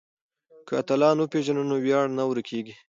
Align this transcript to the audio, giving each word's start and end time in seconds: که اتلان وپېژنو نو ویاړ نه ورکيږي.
که 0.67 0.73
اتلان 0.79 1.17
وپېژنو 1.19 1.63
نو 1.69 1.75
ویاړ 1.85 2.05
نه 2.17 2.23
ورکيږي. 2.29 2.73